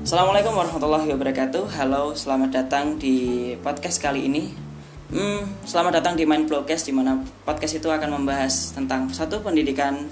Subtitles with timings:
[0.00, 1.76] Assalamualaikum warahmatullahi wabarakatuh.
[1.76, 4.48] Halo, selamat datang di podcast kali ini.
[5.12, 10.08] Hmm, Selamat datang di Mind Blogcast Di mana podcast itu akan membahas tentang Satu, pendidikan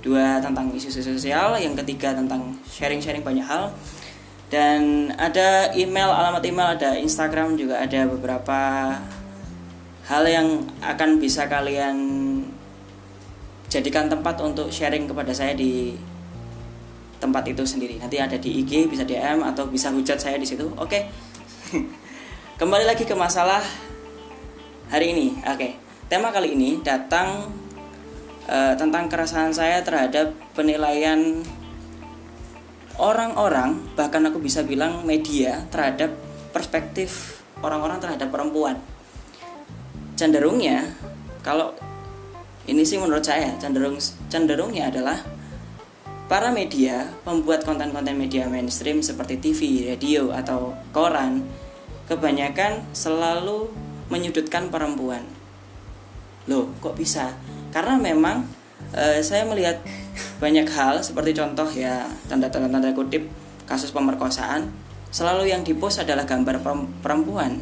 [0.00, 3.76] Dua, tentang isu-isu sosial Yang ketiga, tentang sharing-sharing banyak hal.
[4.48, 8.60] Dan ada email, alamat email, ada Instagram Juga ada beberapa
[10.08, 11.98] hal yang akan bisa kalian
[13.68, 15.92] jadikan tempat untuk sharing kepada saya di
[17.20, 18.00] tempat itu sendiri.
[18.00, 20.72] Nanti ada di IG, bisa DM atau bisa hujat saya di situ.
[20.80, 21.06] Oke.
[22.60, 23.60] Kembali lagi ke masalah
[24.88, 25.36] hari ini.
[25.44, 25.76] Oke.
[26.10, 27.46] Tema kali ini datang
[28.50, 31.44] uh, tentang keresahan saya terhadap penilaian
[32.98, 36.10] orang-orang, bahkan aku bisa bilang media terhadap
[36.50, 38.76] perspektif orang-orang terhadap perempuan.
[40.18, 40.84] Cenderungnya
[41.40, 41.72] kalau
[42.68, 43.96] ini sih menurut saya cenderung
[44.28, 45.16] cenderungnya adalah
[46.30, 51.42] para media membuat konten-konten media mainstream seperti TV, radio, atau koran
[52.06, 53.66] kebanyakan selalu
[54.14, 55.26] menyudutkan perempuan.
[56.46, 57.34] Loh, kok bisa?
[57.74, 58.46] Karena memang
[58.94, 59.82] e, saya melihat
[60.42, 63.26] banyak hal seperti contoh ya tanda-tanda tanda kutip
[63.66, 64.70] kasus pemerkosaan
[65.10, 66.62] selalu yang dipost adalah gambar
[67.02, 67.58] perempuan.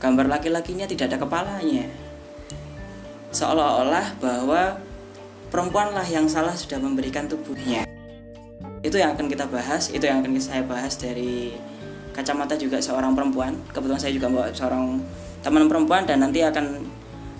[0.00, 1.84] Gambar laki-lakinya tidak ada kepalanya.
[3.36, 4.80] Seolah-olah bahwa
[5.52, 7.97] perempuanlah yang salah sudah memberikan tubuhnya
[8.88, 11.52] itu yang akan kita bahas itu yang akan saya bahas dari
[12.16, 13.54] kacamata juga seorang perempuan.
[13.70, 14.98] Kebetulan saya juga bawa seorang
[15.44, 16.82] teman perempuan dan nanti akan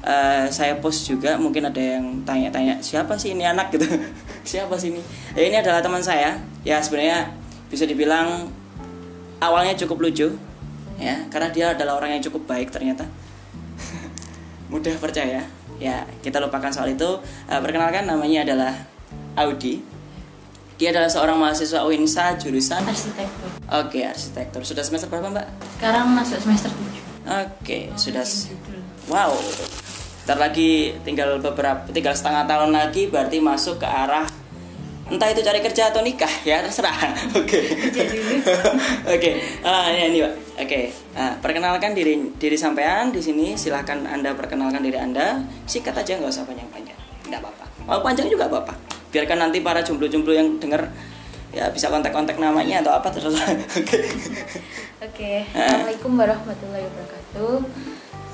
[0.07, 1.35] uh, saya post juga.
[1.35, 3.71] Mungkin ada yang tanya-tanya siapa sih ini anak?
[3.75, 3.89] Gitu.
[4.47, 5.03] Siapa sih ini?
[5.35, 6.39] Ya, ini adalah teman saya.
[6.63, 7.35] Ya sebenarnya
[7.73, 8.47] bisa dibilang
[9.43, 10.31] awalnya cukup lucu
[11.01, 11.17] ya.
[11.33, 13.03] Karena dia adalah orang yang cukup baik ternyata.
[14.73, 15.43] Mudah percaya.
[15.83, 17.19] Ya kita lupakan soal itu.
[17.51, 18.73] Uh, perkenalkan namanya adalah
[19.35, 19.98] Audi
[20.79, 23.51] dia adalah seorang mahasiswa UINSA jurusan arsitektur.
[23.67, 24.63] Oke, arsitektur.
[24.63, 25.47] Sudah semester berapa, Mbak?
[25.75, 27.43] Sekarang masuk semester 7.
[27.43, 28.23] Oke, sudah
[29.11, 29.35] Wow.
[30.23, 34.29] Ntar lagi tinggal beberapa tinggal setengah tahun lagi berarti masuk ke arah
[35.09, 36.93] entah itu cari kerja atau nikah ya terserah.
[37.41, 37.59] Oke.
[39.17, 39.31] Oke.
[39.65, 40.33] Ah ini ini, Pak.
[40.69, 40.81] Oke.
[41.17, 43.57] Nah, perkenalkan diri diri sampean di sini.
[43.57, 45.41] Silahkan Anda perkenalkan diri Anda.
[45.65, 46.99] Sikat aja nggak usah panjang-panjang.
[47.25, 47.65] Tidak apa-apa.
[47.89, 50.93] Mau panjang juga apa-apa biarkan nanti para jomblo-jomblo yang dengar
[51.49, 53.57] ya bisa kontak-kontak namanya atau apa terus oke
[55.01, 55.49] okay.
[55.57, 57.55] assalamualaikum warahmatullahi wabarakatuh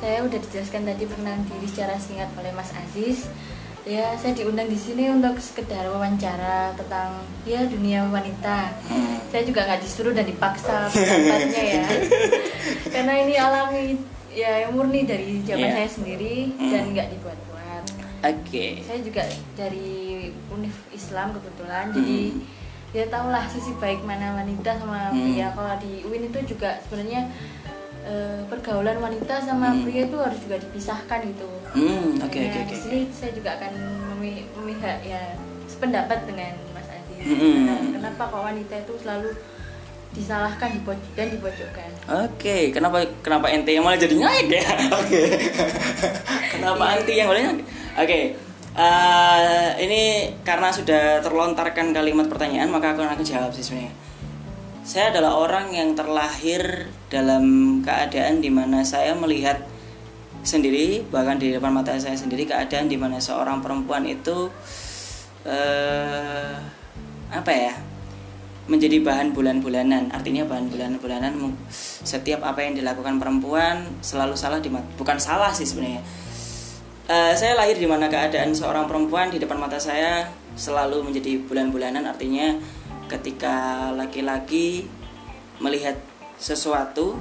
[0.02, 3.30] saya udah dijelaskan tadi perkenalan diri secara singkat oleh Mas Aziz
[3.84, 9.28] ya saya diundang di sini untuk sekedar wawancara tentang ya dunia wanita hmm.
[9.28, 11.84] saya juga nggak disuruh dan dipaksa pendapatnya ya
[12.96, 13.84] karena ini alami
[14.32, 15.76] ya murni dari zaman yeah.
[15.84, 16.70] saya sendiri hmm.
[16.72, 17.43] dan nggak dibuat-buat
[18.24, 18.80] oke okay.
[18.80, 19.22] saya juga
[19.54, 21.96] dari univ Islam kebetulan hmm.
[22.00, 22.20] jadi
[22.94, 25.18] ya tahulah sisi baik mana wanita sama hmm.
[25.18, 27.26] pria kalau di UIN itu juga sebenarnya
[28.06, 28.14] e,
[28.46, 29.82] pergaulan wanita sama hmm.
[29.82, 33.72] pria itu harus juga dipisahkan gitu hmm, oke oke oke sini saya juga akan
[34.54, 35.34] memihak ya
[35.66, 37.66] sependapat dengan Mas Aziz hmm.
[37.66, 39.30] nah, kenapa kok wanita itu selalu
[40.14, 40.70] disalahkan
[41.18, 41.90] dan dipojokkan.
[42.06, 42.62] Oke, okay.
[42.70, 44.62] kenapa kenapa ente yang malah jadi naik ya?
[45.02, 45.10] Oke.
[45.10, 45.26] Okay.
[46.54, 46.94] kenapa yeah.
[46.94, 47.58] anti yang malah.
[47.94, 48.34] Okay.
[48.74, 53.94] Uh, ini karena sudah terlontarkan kalimat pertanyaan maka aku akan jawab sih sebenarnya.
[54.82, 59.62] Saya adalah orang yang terlahir dalam keadaan di mana saya melihat
[60.42, 64.50] sendiri bahkan di depan mata saya sendiri keadaan di mana seorang perempuan itu
[65.46, 66.54] uh,
[67.30, 67.78] apa ya
[68.66, 71.32] menjadi bahan bulan-bulanan artinya bahan bulan-bulanan
[72.02, 74.68] setiap apa yang dilakukan perempuan selalu salah di
[74.98, 76.23] bukan salah sih sebenarnya
[77.04, 80.24] Uh, saya lahir di mana keadaan seorang perempuan di depan mata saya
[80.56, 82.08] selalu menjadi bulan-bulanan.
[82.08, 82.56] Artinya
[83.12, 84.88] ketika laki-laki
[85.60, 86.00] melihat
[86.40, 87.20] sesuatu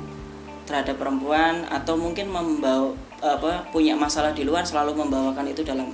[0.63, 5.91] terhadap perempuan atau mungkin membawa apa punya masalah di luar selalu membawakan itu dalam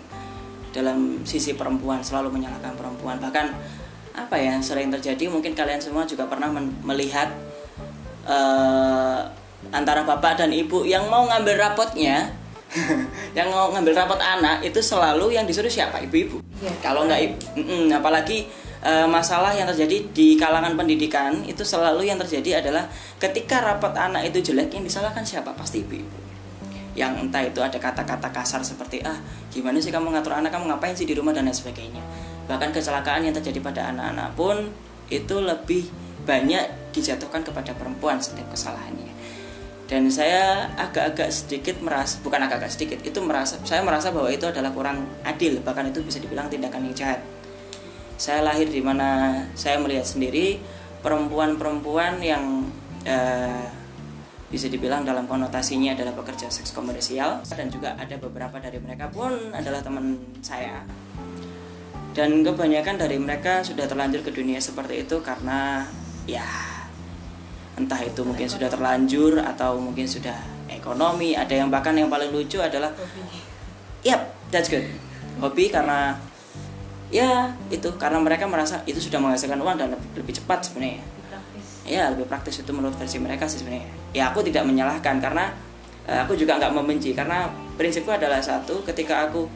[0.69, 3.17] dalam sisi perempuan selalu menyalahkan perempuan.
[3.17, 3.45] Bahkan
[4.13, 6.53] apa ya sering terjadi mungkin kalian semua juga pernah
[6.85, 7.33] melihat
[8.29, 9.25] uh,
[9.73, 12.37] antara bapak dan ibu yang mau ngambil rapotnya
[13.37, 16.01] yang ngambil rapat anak itu selalu yang disuruh siapa?
[16.05, 16.37] Ibu-ibu.
[16.61, 17.19] Ya, kalau nggak
[17.57, 18.45] mm, apalagi
[18.81, 22.85] e, masalah yang terjadi di kalangan pendidikan itu selalu yang terjadi adalah
[23.17, 25.53] ketika rapat anak itu jelek yang disalahkan siapa?
[25.57, 26.29] Pasti ibu-ibu.
[26.93, 29.17] Yang entah itu ada kata-kata kasar seperti ah
[29.49, 30.53] gimana sih kamu ngatur anak?
[30.53, 31.33] Kamu ngapain sih di rumah?
[31.33, 32.01] dan lain sebagainya.
[32.45, 34.57] Bahkan kecelakaan yang terjadi pada anak-anak pun
[35.09, 35.89] itu lebih
[36.25, 39.18] banyak dijatuhkan kepada perempuan setiap kesalahannya
[39.89, 44.69] dan saya agak-agak sedikit merasa bukan agak-agak sedikit itu merasa saya merasa bahwa itu adalah
[44.69, 47.19] kurang adil bahkan itu bisa dibilang tindakan yang jahat.
[48.21, 50.61] Saya lahir di mana saya melihat sendiri
[51.01, 52.69] perempuan-perempuan yang
[53.09, 53.65] uh,
[54.53, 59.33] bisa dibilang dalam konotasinya adalah pekerja seks komersial dan juga ada beberapa dari mereka pun
[59.57, 60.85] adalah teman saya.
[62.13, 65.87] Dan kebanyakan dari mereka sudah terlanjur ke dunia seperti itu karena
[66.29, 66.78] ya
[67.79, 70.35] entah itu mungkin sudah terlanjur atau mungkin sudah
[70.67, 71.33] ekonomi.
[71.33, 72.91] Ada yang bahkan yang paling lucu adalah
[74.03, 74.83] yep that's good.
[75.39, 76.19] Hobi karena
[77.09, 77.87] ya itu.
[77.95, 81.01] Karena mereka merasa itu sudah menghasilkan uang dan lebih, lebih cepat sebenarnya.
[81.89, 83.89] Ya lebih praktis itu menurut versi mereka sih sebenarnya.
[84.13, 85.49] Ya aku tidak menyalahkan karena
[86.05, 87.15] uh, aku juga nggak membenci.
[87.15, 87.49] Karena
[87.79, 89.49] prinsipku adalah satu ketika aku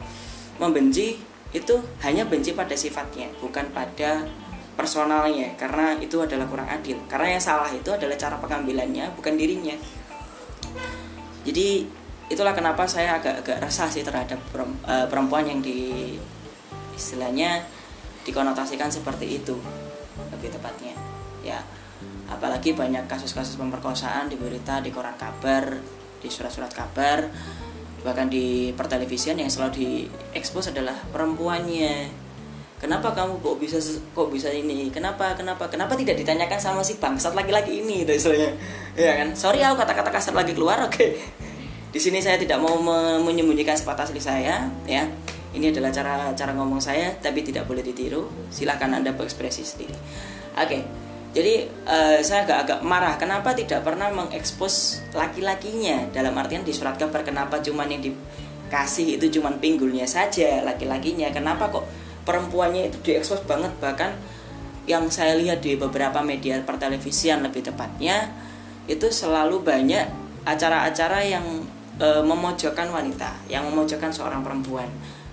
[0.58, 1.20] membenci
[1.54, 4.26] itu hanya benci pada sifatnya bukan pada
[4.74, 6.98] personalnya karena itu adalah kurang adil.
[7.06, 9.74] Karena yang salah itu adalah cara pengambilannya bukan dirinya.
[11.44, 11.86] Jadi
[12.28, 14.40] itulah kenapa saya agak-agak resah sih terhadap
[14.88, 16.14] eh, perempuan yang di
[16.94, 17.62] istilahnya
[18.24, 19.54] dikonotasikan seperti itu
[20.30, 20.94] lebih tepatnya.
[21.44, 21.62] Ya
[22.28, 25.76] apalagi banyak kasus-kasus pemerkosaan di berita di koran kabar
[26.24, 27.28] di surat-surat kabar
[28.04, 32.23] bahkan di pertelevisian yang selalu diekspos adalah perempuannya
[32.84, 33.80] kenapa kamu kok bisa
[34.12, 34.92] kok bisa ini?
[34.92, 38.04] Kenapa kenapa kenapa tidak ditanyakan sama si bangsat laki-laki ini?
[38.04, 38.52] Itu istilahnya.
[39.00, 39.32] Ya kan?
[39.32, 40.92] Sorry aku kata-kata kasar lagi keluar oke.
[40.92, 41.16] Okay.
[41.94, 42.74] di sini saya tidak mau
[43.24, 45.08] menyembunyikan sifat asli saya ya.
[45.54, 48.28] Ini adalah cara cara ngomong saya tapi tidak boleh ditiru.
[48.52, 49.96] Silahkan anda berekspresi sendiri.
[50.60, 50.68] Oke.
[50.68, 51.04] Okay
[51.34, 53.18] jadi uh, saya agak-agak marah.
[53.18, 56.06] Kenapa tidak pernah mengekspos laki-lakinya?
[56.14, 61.34] Dalam artian di surat kabar kenapa cuman yang dikasih itu cuman pinggulnya saja laki-lakinya?
[61.34, 61.84] Kenapa kok
[62.24, 64.16] perempuannya itu diekspos banget bahkan
[64.84, 68.28] yang saya lihat di beberapa media pertelevisian lebih tepatnya
[68.84, 70.04] itu selalu banyak
[70.44, 71.44] acara-acara yang
[71.96, 74.88] e, memojokkan wanita yang memojokkan seorang perempuan.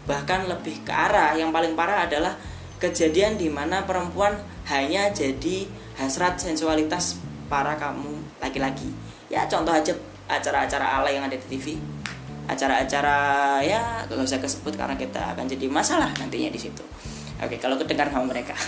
[0.08, 2.40] Bahkan lebih ke arah yang paling parah adalah
[2.80, 4.40] kejadian di mana perempuan
[4.72, 5.68] hanya jadi
[6.00, 7.20] hasrat sensualitas
[7.52, 8.88] para kamu laki-laki.
[9.28, 9.92] Ya contoh aja
[10.32, 11.76] acara-acara ala yang ada di TV
[12.52, 13.18] acara-acara
[13.64, 16.84] ya gak usah kesebut karena kita akan jadi masalah nantinya di situ.
[17.40, 18.54] Oke kalau kedengar sama mereka.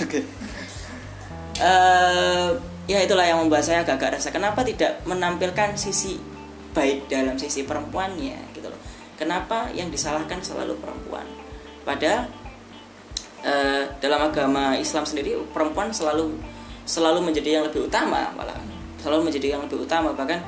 [1.54, 2.50] Uh,
[2.90, 6.18] ya itulah yang membuat saya agak-agak rasa kenapa tidak menampilkan sisi
[6.74, 8.82] baik dalam sisi perempuannya gitu loh.
[9.14, 11.24] Kenapa yang disalahkan selalu perempuan?
[11.86, 12.26] Padahal
[13.46, 16.34] uh, dalam agama Islam sendiri perempuan selalu
[16.84, 18.58] selalu menjadi yang lebih utama malah.
[19.00, 20.12] Selalu menjadi yang lebih utama.
[20.18, 20.40] Bahkan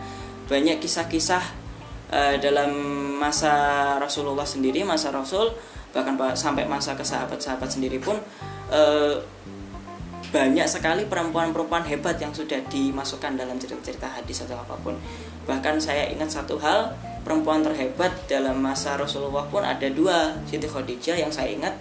[0.50, 1.65] banyak kisah-kisah
[2.12, 2.72] uh, dalam
[3.18, 3.54] masa
[3.98, 5.54] Rasulullah sendiri masa Rasul
[5.96, 8.20] bahkan sampai masa ke sahabat-sahabat sendiri pun
[8.68, 9.16] uh,
[10.36, 14.92] banyak sekali perempuan-perempuan hebat yang sudah dimasukkan dalam cerita-cerita hadis atau apa pun.
[15.48, 16.92] Bahkan saya ingat satu hal
[17.24, 21.80] perempuan terhebat dalam masa Rasulullah pun ada dua Siti Khadijah yang saya ingat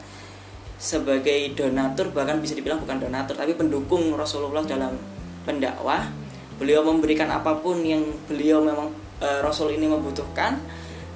[0.79, 4.95] sebagai donatur bahkan bisa dibilang bukan donatur tapi pendukung Rasulullah dalam
[5.43, 6.07] pendakwah.
[6.55, 8.95] Beliau memberikan apa pun yang beliau memang
[9.25, 10.61] e, Rasul ini membutuhkan.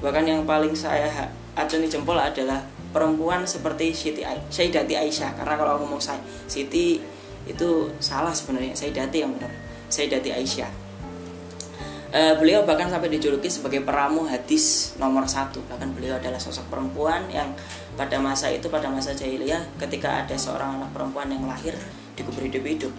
[0.01, 5.37] Bahkan yang paling saya acungi jempol adalah perempuan seperti Siti Sayyidati Aisyah.
[5.37, 6.97] Karena kalau ngomong saya Siti
[7.45, 8.73] itu salah sebenarnya.
[8.73, 9.53] Sayyidati yang benar
[9.93, 10.71] Sayyidati Aisyah.
[12.09, 15.61] E, beliau bahkan sampai dijuluki sebagai peramu hadis nomor satu.
[15.69, 17.53] Bahkan beliau adalah sosok perempuan yang
[18.01, 21.77] pada masa itu pada masa jahiliyah ketika ada seorang anak perempuan yang lahir
[22.17, 22.95] dikubur hidup-hidup.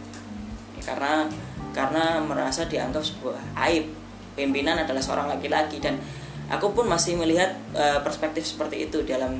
[0.78, 1.26] Ya, karena
[1.74, 3.40] karena merasa dianggap sebuah
[3.70, 3.99] aib
[4.40, 5.84] pimpinan adalah seorang laki-laki.
[5.84, 6.00] Dan
[6.48, 9.36] aku pun masih melihat e, perspektif seperti itu dalam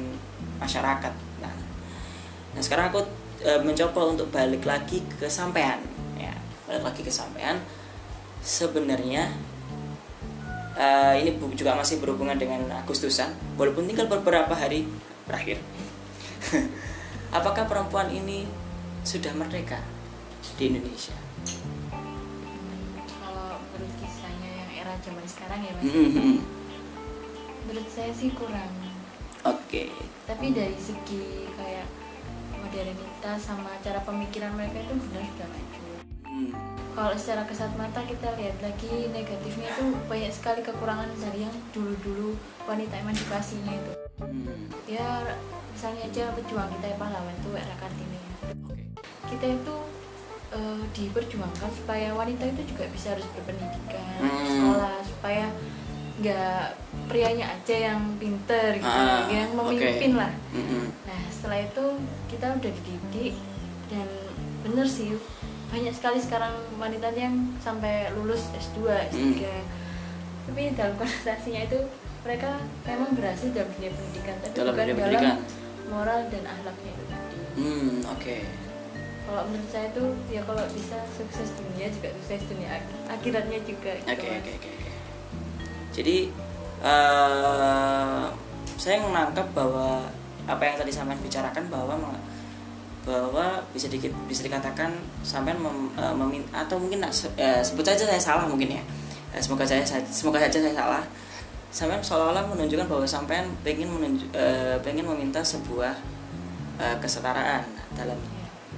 [0.60, 1.14] masyarakat.
[1.40, 1.56] Nah,
[2.52, 3.08] nah sekarang aku
[3.40, 5.80] e, mencoba untuk balik lagi ke sampean.
[6.20, 6.36] Ya
[6.68, 7.64] balik lagi ke sampean.
[8.44, 9.32] Sebenarnya
[10.76, 10.88] e,
[11.24, 13.32] ini juga masih berhubungan dengan Agustusan.
[13.56, 14.84] Walaupun tinggal beberapa hari
[15.30, 15.62] berakhir
[17.38, 18.50] apakah perempuan ini
[19.06, 19.78] sudah merdeka
[20.58, 21.14] di Indonesia
[25.00, 26.36] era zaman sekarang ya mas mm-hmm.
[27.72, 28.68] menurut saya sih kurang
[29.48, 29.88] oke okay.
[30.28, 31.88] tapi dari segi kayak
[32.60, 35.84] modernitas sama cara pemikiran mereka itu benar sudah maju
[36.28, 36.52] hmm.
[36.92, 42.36] kalau secara kesat mata kita lihat lagi negatifnya itu banyak sekali kekurangan dari yang dulu-dulu
[42.68, 44.68] wanita emansipasinya itu hmm.
[44.92, 45.24] ya
[45.72, 48.20] misalnya aja pejuang kita yang pahlawan itu era kartini
[48.68, 48.84] okay.
[49.32, 49.76] kita itu
[50.54, 54.48] uh, diperjuangkan supaya wanita itu juga bisa harus berpendidikan hmm.
[54.48, 55.46] sekolah supaya
[56.20, 56.64] nggak
[57.08, 60.20] prianya aja yang pinter gitu ah, yang memimpin okay.
[60.20, 60.84] lah mm-hmm.
[61.08, 61.86] nah setelah itu
[62.28, 63.34] kita udah dididik
[63.88, 64.08] dan
[64.68, 65.16] bener sih
[65.72, 69.64] banyak sekali sekarang wanita yang sampai lulus S2 S3 mm.
[70.52, 71.80] tapi dalam konotasinya itu
[72.20, 75.38] mereka memang berhasil dalam dunia pendidikan tapi dalam bukan dalam pendidikan.
[75.88, 78.40] moral dan akhlaknya itu tadi hmm oke okay.
[79.30, 83.94] Kalau menurut saya tuh ya kalau bisa sukses dunia juga sukses dunia ak- akhiratnya juga
[83.94, 84.42] gitu, Oke Mas.
[84.42, 84.70] oke oke.
[84.74, 84.92] oke.
[85.94, 86.18] Jadi
[86.80, 88.24] eh
[88.80, 90.02] saya menangkap bahwa
[90.50, 91.94] apa yang tadi sampean bicarakan bahwa
[93.06, 97.06] bahwa bisa dikit bisa dikatakan sampean mem, memin- atau mungkin
[97.38, 98.84] eh, sebut saja saya salah mungkin ya.
[99.30, 101.04] Eh, semoga saya semoga saja saya salah.
[101.70, 105.94] Sampean seolah-olah menunjukkan bahwa sampean pengen menunjuk, eh, pengen meminta sebuah
[106.82, 107.62] eh, kesetaraan
[107.94, 108.18] dalam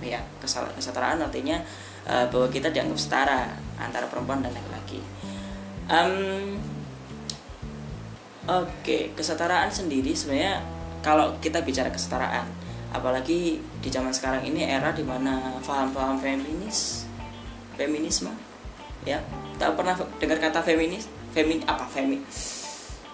[0.01, 1.61] ya kesetaraan artinya
[2.05, 4.99] eh, bahwa kita dianggap setara antara perempuan dan laki-laki.
[5.87, 6.57] Em,
[8.41, 10.65] Oke, kesetaraan sendiri sebenarnya
[11.05, 12.49] kalau kita bicara kesetaraan,
[12.89, 17.05] apalagi di zaman sekarang ini era di mana paham-paham feminis,
[17.77, 18.33] feminisme,
[19.05, 19.21] ya,
[19.61, 21.05] tak pernah dengar kata feminis,
[21.37, 22.17] femin apa femi,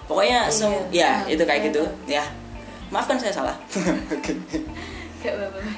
[0.08, 2.24] pokoknya Iya, sem- ya paham, itu kayak saya gitu, ya,
[2.88, 3.56] maafkan saya salah.
[4.16, 4.32] Oke.
[5.28, 5.76] Apa-apa Mas.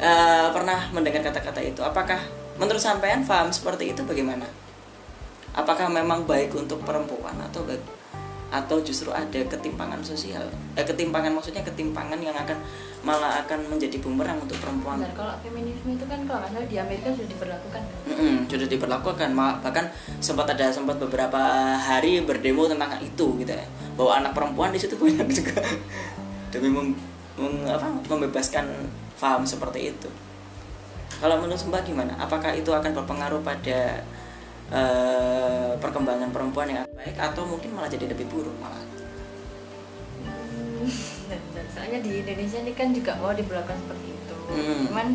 [0.00, 1.84] Eh, pernah mendengar kata-kata itu.
[1.84, 2.16] Apakah
[2.56, 4.48] menurut sampean paham seperti itu bagaimana?
[5.52, 7.84] Apakah memang baik untuk perempuan atau baik
[8.50, 10.40] atau justru ada ketimpangan sosial?
[10.72, 12.56] Eh, ketimpangan maksudnya ketimpangan yang akan
[13.04, 15.04] malah akan menjadi bumerang untuk perempuan.
[15.04, 18.08] Bentar, kalau feminisme itu kan kalau nggak di Amerika sudah diberlakukan kan?
[18.08, 19.84] Mm-mm, sudah diperlakukan Ma- bahkan
[20.16, 21.40] sempat ada sempat beberapa
[21.76, 23.66] hari berdemo tentang itu gitu ya
[24.00, 25.60] bahwa anak perempuan di situ banyak juga
[26.56, 26.96] demi mem-
[27.36, 28.64] mem- apa, membebaskan
[29.20, 30.08] paham seperti itu.
[31.20, 32.16] Kalau menurut mbak gimana?
[32.16, 34.00] Apakah itu akan berpengaruh pada
[34.72, 38.80] eh, perkembangan perempuan yang baik atau mungkin malah jadi lebih buruk malah?
[40.24, 40.88] Hmm,
[41.76, 44.18] soalnya di Indonesia ini kan juga mau diberlakukan seperti itu.
[44.50, 44.82] Hmm.
[44.90, 45.06] cuman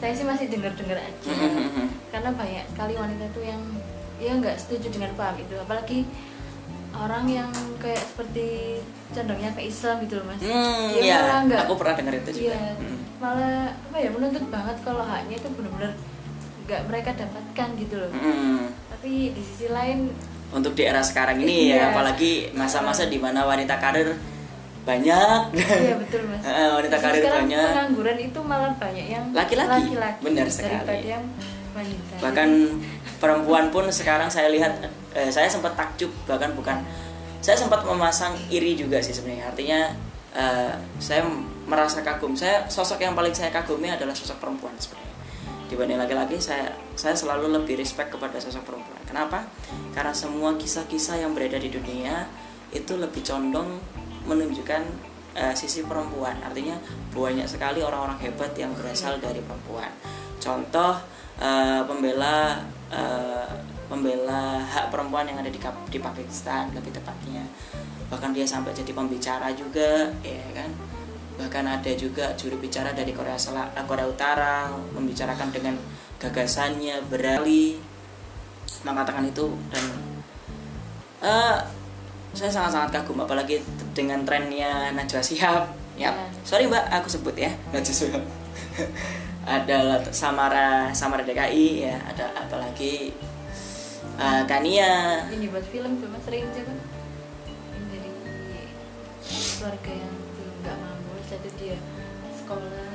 [0.00, 1.34] saya sih masih dengar-dengar aja.
[1.34, 1.90] Hmm.
[2.08, 3.60] karena banyak sekali wanita tuh yang
[4.22, 5.58] ya nggak setuju dengan paham itu.
[5.58, 6.06] Apalagi
[6.94, 11.74] orang yang kayak seperti condongnya ke Islam gitu loh mas hmm, ya malah nggak aku
[11.74, 12.98] pernah dengar itu juga Iya, Hmm.
[13.18, 15.92] malah apa ya menuntut banget kalau haknya itu benar-benar
[16.62, 18.70] nggak mereka dapatkan gitu loh Hmm.
[18.88, 20.10] tapi di sisi lain
[20.50, 21.84] untuk di era sekarang ini ya Iya.
[21.90, 24.12] apalagi masa-masa di mana wanita karir
[24.82, 27.66] banyak iya betul mas wanita Justru karir sekarang banyak.
[27.68, 29.70] pengangguran itu malah banyak yang Laki-laki.
[29.94, 31.06] laki-laki Benar sekali.
[31.06, 31.24] yang
[31.72, 32.48] wanita bahkan
[33.16, 34.74] perempuan pun sekarang saya lihat
[35.14, 36.80] eh, saya sempat takjub bahkan bukan.
[37.42, 39.50] Saya sempat memasang iri juga sih sebenarnya.
[39.50, 39.80] Artinya
[40.36, 41.26] eh, saya
[41.66, 42.34] merasa kagum.
[42.34, 45.10] Saya sosok yang paling saya kagumi adalah sosok perempuan sebenarnya.
[45.72, 49.00] Dibanding laki-laki saya saya selalu lebih respect kepada sosok perempuan.
[49.08, 49.48] Kenapa?
[49.96, 52.28] Karena semua kisah-kisah yang beredar di dunia
[52.72, 53.80] itu lebih condong
[54.28, 54.82] menunjukkan
[55.36, 56.36] eh, sisi perempuan.
[56.44, 56.76] Artinya
[57.12, 59.88] banyak sekali orang-orang hebat yang berasal dari perempuan.
[60.38, 60.96] Contoh
[61.40, 62.60] eh, pembela
[62.92, 65.60] eh, pembela hak perempuan yang ada di
[65.92, 67.44] di Pakistan lebih tepatnya.
[68.08, 70.72] Bahkan dia sampai jadi pembicara juga ya kan?
[71.36, 75.76] Bahkan ada juga juru bicara dari Korea Selatan Korea Utara membicarakan dengan
[76.16, 77.76] gagasannya berali
[78.80, 79.84] mengatakan itu dan
[81.20, 81.56] eh,
[82.32, 83.60] saya sangat-sangat kagum apalagi
[83.92, 85.68] dengan trennya Najwa Shihab.
[86.00, 86.24] Ya Ya.
[86.48, 87.52] sorry mbak aku sebut ya.
[87.76, 88.24] Najwa Shihab.
[89.44, 93.10] Ada Samara Samara DKI ya ada apalagi
[94.14, 94.92] eh, Kania
[95.28, 96.72] ini buat film cuma sering coba
[97.68, 98.10] yang dari
[99.56, 101.76] keluarga yang belum nggak mampu jadi dia
[102.34, 102.90] sekolah.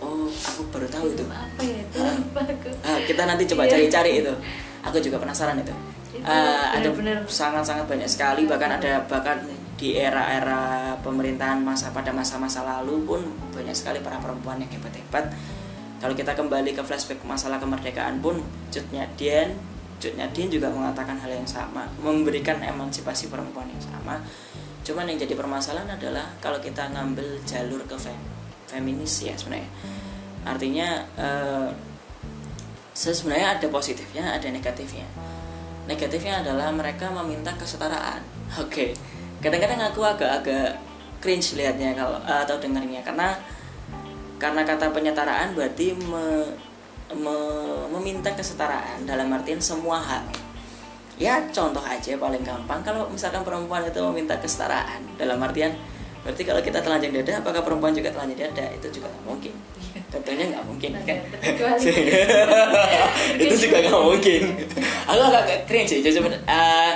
[0.00, 1.24] Oh aku baru tahu itu.
[1.24, 1.80] apa ya?
[1.80, 1.98] Itu
[2.34, 2.70] aku.
[2.82, 3.72] Ah, kita nanti coba Iya.
[3.72, 4.34] cari-cari itu.
[4.82, 5.72] Aku juga penasaran itu.
[6.12, 8.44] Itu Ah, ada benar-benar- sangat-sangat banyak sekali.
[8.44, 9.38] Bahkan ada bahkan
[9.74, 13.20] di era-era pemerintahan masa pada masa-masa lalu pun
[13.50, 15.34] banyak sekali para perempuan yang hebat-hebat.
[15.98, 19.56] Kalau kita kembali ke flashback masalah kemerdekaan pun Cutnya Dian
[20.04, 24.20] Cutnya Dian juga mengatakan hal yang sama memberikan emansipasi perempuan yang sama.
[24.84, 28.28] Cuman yang jadi permasalahan adalah kalau kita ngambil jalur ke fem-
[28.68, 29.70] feminis ya sebenarnya.
[30.44, 31.68] Artinya eh,
[32.92, 35.08] sebenarnya ada positifnya ada negatifnya.
[35.88, 38.20] Negatifnya adalah mereka meminta kesetaraan.
[38.64, 38.92] Oke
[39.44, 40.72] kadang-kadang aku agak-agak
[41.20, 43.36] cringe lihatnya kalau atau dengarnya karena
[44.40, 46.56] karena kata penyetaraan berarti me-
[47.16, 50.24] meminta kesetaraan dalam artian semua hak.
[51.14, 55.70] Ya contoh aja paling gampang kalau misalkan perempuan itu meminta kesetaraan dalam artian
[56.26, 58.66] berarti kalau kita telanjang dada apakah perempuan juga telanjang dada?
[58.74, 59.52] Itu juga nggak mungkin.
[60.10, 61.18] Tentunya nggak mungkin Nah, kan?
[61.38, 61.82] terkecuali
[63.46, 64.42] itu juga nggak mungkin.
[65.06, 66.92] Aku agak cringe sih cuma uh,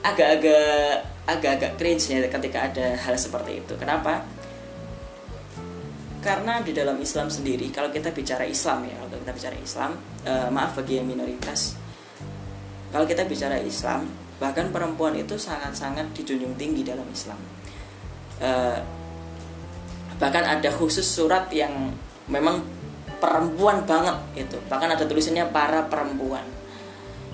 [0.00, 3.76] agak-agak agak-agak cringe ya ketika ada hal seperti itu.
[3.76, 4.24] Kenapa
[6.20, 9.90] karena di dalam Islam sendiri kalau kita bicara Islam ya kalau kita bicara Islam
[10.28, 11.80] eh, maaf bagi yang minoritas
[12.90, 14.10] kalau kita bicara Islam
[14.42, 17.38] bahkan perempuan itu sangat-sangat dijunjung tinggi dalam Islam.
[18.42, 18.78] Eh,
[20.18, 21.92] bahkan ada khusus surat yang
[22.26, 22.64] memang
[23.20, 24.16] perempuan banget
[24.48, 26.42] itu bahkan ada tulisannya para perempuan.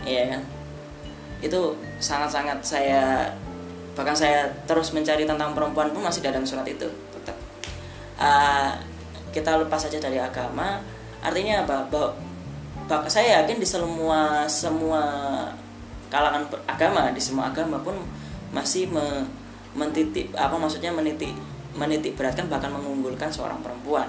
[0.05, 0.43] Iya kan?
[1.40, 3.33] Itu sangat-sangat saya
[3.97, 6.85] bahkan saya terus mencari tentang perempuan pun masih dalam surat itu
[8.20, 8.70] uh,
[9.32, 10.80] kita lepas saja dari agama.
[11.20, 11.88] Artinya apa?
[11.92, 12.14] Bahwa,
[13.11, 15.02] saya yakin di semua semua
[16.06, 17.99] kalangan agama di semua agama pun
[18.54, 19.26] masih me,
[19.75, 21.35] mentitik apa maksudnya menitik
[21.75, 24.08] menitik beratkan bahkan mengunggulkan seorang perempuan.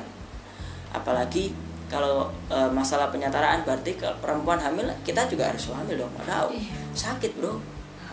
[0.94, 1.52] Apalagi
[1.92, 6.56] kalau e, masalah penyetaraan berarti kalau perempuan hamil kita juga harus hamil dong tahu.
[6.56, 6.76] Iya.
[6.96, 7.60] sakit bro.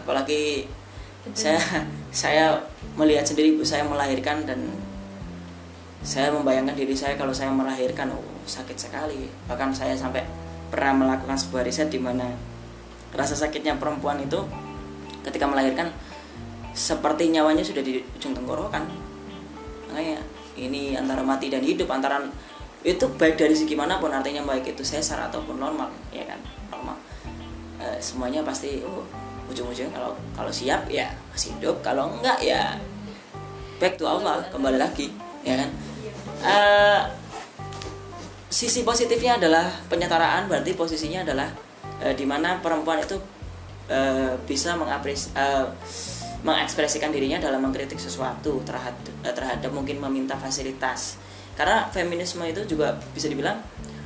[0.00, 0.66] Apalagi
[1.36, 1.60] saya
[2.24, 2.58] saya
[2.98, 4.60] melihat sendiri ibu saya melahirkan dan
[6.04, 9.24] saya membayangkan diri saya kalau saya melahirkan oh sakit sekali.
[9.48, 10.20] Bahkan saya sampai
[10.68, 12.28] pernah melakukan sebuah riset di mana
[13.16, 14.36] rasa sakitnya perempuan itu
[15.24, 15.88] ketika melahirkan
[16.76, 18.84] seperti nyawanya sudah di ujung tenggorokan.
[19.88, 20.20] Makanya
[20.60, 22.20] ini antara mati dan hidup antara
[22.84, 26.36] itu baik dari segi mana pun artinya baik itu sesar ataupun normal ya kan?
[26.68, 27.00] Normal.
[27.80, 29.08] E, semuanya pasti oh
[29.48, 32.76] ujung-ujungnya kalau kalau siap ya masih hidup kalau enggak ya
[33.80, 35.12] back to Allah kembali lagi
[35.44, 35.68] ya kan
[36.44, 37.02] uh,
[38.52, 41.48] sisi positifnya adalah penyetaraan berarti posisinya adalah
[42.04, 43.18] uh, di mana perempuan itu
[43.90, 45.72] uh, bisa mengapres uh,
[46.44, 51.16] mengekspresikan dirinya dalam mengkritik sesuatu terhadap terhadap mungkin meminta fasilitas.
[51.56, 53.56] Karena feminisme itu juga bisa dibilang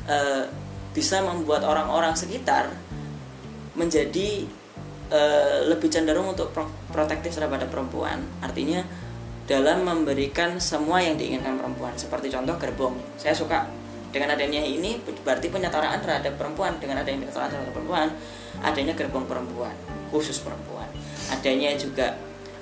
[0.07, 0.47] uh,
[0.95, 2.71] bisa membuat orang-orang sekitar
[3.75, 4.47] menjadi
[5.09, 8.21] Eh, lebih cenderung untuk pro protektif terhadap perempuan.
[8.45, 8.85] Artinya
[9.49, 11.97] dalam memberikan semua yang diinginkan perempuan.
[11.97, 12.95] Seperti contoh gerbong.
[13.17, 13.65] Saya suka
[14.13, 16.77] dengan adanya ini berarti penyetaraan terhadap perempuan.
[16.77, 18.09] Dengan adanya penyetaraan terhadap perempuan
[18.63, 19.73] adanya gerbong perempuan
[20.13, 20.89] khusus perempuan.
[21.33, 22.13] Adanya juga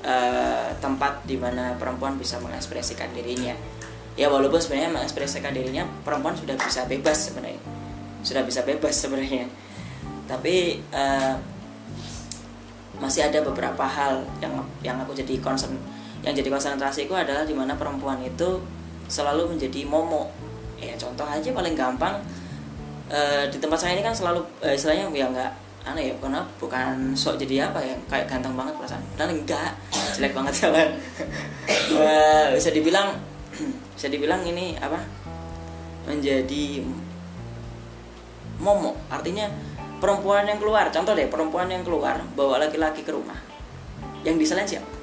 [0.06, 3.54] uh, tempat di mana perempuan bisa mengekspresikan dirinya.
[4.16, 7.60] Ya walaupun sebenarnya mengekspresikan dirinya perempuan sudah bisa bebas sebenarnya.
[8.22, 9.50] Sudah bisa bebas sebenarnya.
[10.30, 11.34] Tapi uh,
[12.96, 15.76] masih ada beberapa hal yang yang aku jadi concern
[16.26, 18.58] yang jadi konsentrasiku adalah di mana perempuan itu
[19.06, 20.26] selalu menjadi momo.
[20.82, 22.18] Ya contoh aja paling gampang
[23.06, 25.54] e, di tempat saya ini kan selalu e, istilahnya ya enggak
[25.86, 29.06] aneh ya karena bukan sok jadi apa ya kayak ganteng banget perasaan.
[29.14, 29.70] Dan enggak
[30.18, 30.88] jelek banget jalan
[31.94, 32.10] e,
[32.58, 33.08] bisa dibilang
[33.94, 34.98] bisa dibilang ini apa
[36.10, 36.82] menjadi
[38.58, 38.98] momo.
[39.06, 39.46] Artinya
[40.02, 43.38] perempuan yang keluar contoh deh perempuan yang keluar bawa laki-laki ke rumah.
[44.26, 44.95] Yang diselain siapa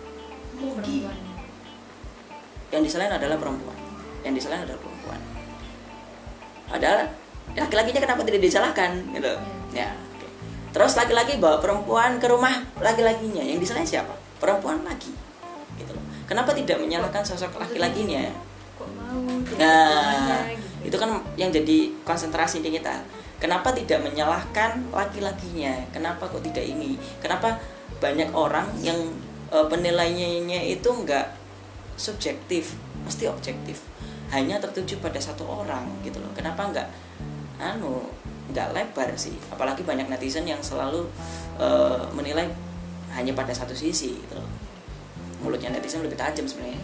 [2.74, 3.78] yang diselain adalah perempuan.
[4.26, 5.20] Yang diselain adalah perempuan.
[6.74, 7.06] Adalah
[7.54, 9.34] laki-lakinya kenapa tidak disalahkan gitu?
[9.78, 10.30] Ya okay.
[10.74, 13.46] terus laki-laki bawa perempuan ke rumah laki-lakinya.
[13.46, 14.18] Yang diselain siapa?
[14.42, 15.14] Perempuan lagi
[15.78, 16.04] gitu loh.
[16.26, 18.34] Kenapa tidak menyalahkan sosok laki-lakinya?
[19.54, 20.90] nah gitu.
[20.90, 23.06] itu kan yang jadi konsentrasi di kita.
[23.38, 25.86] Kenapa tidak menyalahkan laki-lakinya?
[25.94, 26.98] Kenapa kok tidak ini?
[27.22, 27.60] Kenapa
[28.02, 28.98] banyak orang yang
[29.54, 31.38] e, penilaiannya itu enggak
[31.94, 32.74] subjektif,
[33.06, 33.86] mesti objektif.
[34.34, 36.34] Hanya tertuju pada satu orang gitu loh.
[36.34, 36.90] Kenapa enggak
[37.62, 38.02] anu
[38.50, 39.38] enggak lebar sih?
[39.54, 41.06] Apalagi banyak netizen yang selalu
[41.62, 41.68] e,
[42.18, 42.50] menilai
[43.14, 44.50] hanya pada satu sisi gitu loh.
[45.46, 46.82] Mulutnya netizen lebih tajam sebenarnya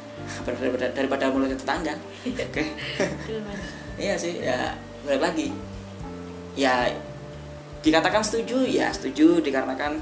[0.48, 1.92] daripada, daripada mulutnya tetangga.
[2.24, 2.48] Oke.
[2.48, 2.66] Okay.
[4.08, 4.72] iya sih, ya
[5.06, 5.48] balik lagi
[6.56, 6.88] ya
[7.84, 10.00] dikatakan setuju ya setuju dikarenakan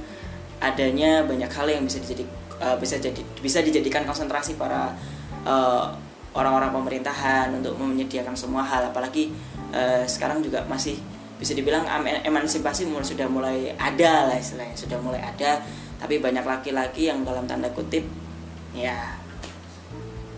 [0.60, 2.24] adanya banyak hal yang bisa dijadi
[2.62, 4.94] uh, bisa jadi bisa dijadikan konsentrasi para
[5.46, 5.90] uh,
[6.34, 8.90] orang-orang pemerintahan untuk menyediakan semua hal.
[8.90, 9.30] Apalagi
[9.70, 10.98] uh, sekarang juga masih
[11.34, 11.82] bisa dibilang
[12.24, 15.62] emansipasi mulai sudah mulai ada lah istilahnya sudah mulai ada.
[15.98, 18.04] Tapi banyak laki-laki yang dalam tanda kutip
[18.74, 19.16] ya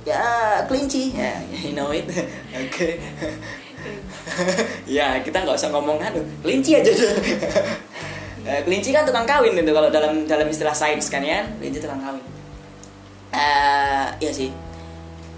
[0.06, 1.16] ya kelinci.
[1.16, 2.06] Ya you know it.
[2.12, 2.28] Oke.
[2.70, 2.92] Okay.
[4.98, 5.98] ya kita nggak usah ngomong
[6.42, 6.92] kelinci aja
[8.46, 11.42] deh kelinci kan tukang kawin itu kalau dalam dalam istilah sains kan ya.
[11.58, 12.22] Kelinci tukang kawin.
[13.34, 14.54] Uh, ya sih.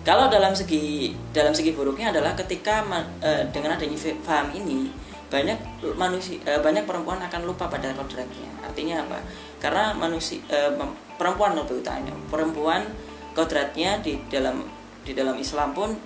[0.05, 4.93] Kalau dalam segi dalam segi buruknya adalah ketika uh, dengan adanya paham ini
[5.29, 5.57] banyak
[5.97, 8.49] manusia uh, banyak perempuan akan lupa pada kodratnya.
[8.61, 9.19] Artinya apa?
[9.57, 10.73] Karena manusia uh,
[11.17, 12.85] perempuan lebih utama perempuan
[13.33, 14.69] kodratnya di dalam
[15.05, 15.97] di dalam Islam pun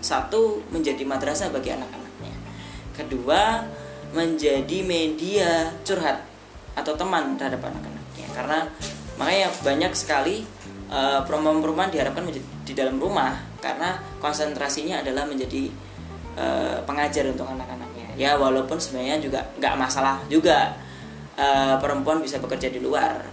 [0.00, 2.34] satu menjadi madrasah bagi anak-anaknya.
[2.96, 3.40] Kedua
[4.12, 6.24] menjadi media curhat
[6.72, 8.26] atau teman terhadap anak-anaknya.
[8.32, 8.58] Karena
[9.18, 10.46] makanya banyak sekali
[10.88, 15.72] uh, perempuan-perempuan diharapkan menjadi di dalam rumah karena konsentrasinya adalah menjadi
[16.36, 18.14] uh, pengajar untuk anak-anaknya.
[18.18, 20.76] Ya walaupun sebenarnya juga nggak masalah juga
[21.38, 23.24] uh, perempuan bisa bekerja di luar.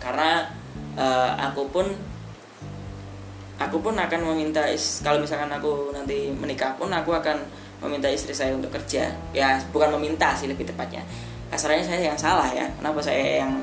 [0.00, 0.48] Karena
[0.96, 1.86] uh, aku pun
[3.60, 4.64] aku pun akan meminta
[5.04, 7.36] kalau misalkan aku nanti menikah pun aku akan
[7.80, 9.10] meminta istri saya untuk kerja.
[9.32, 11.02] Ya bukan meminta sih lebih tepatnya.
[11.50, 12.68] Kasarnya saya yang salah ya.
[12.78, 13.60] Kenapa saya yang